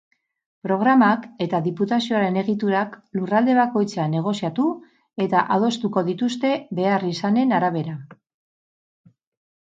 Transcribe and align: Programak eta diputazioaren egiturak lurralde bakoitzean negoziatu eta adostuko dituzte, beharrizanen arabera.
Programak 0.67 1.25
eta 1.45 1.57
diputazioaren 1.65 2.37
egiturak 2.41 2.95
lurralde 3.19 3.57
bakoitzean 3.59 4.15
negoziatu 4.17 4.65
eta 5.25 5.43
adostuko 5.57 6.03
dituzte, 6.07 6.51
beharrizanen 6.81 7.53
arabera. 7.59 7.95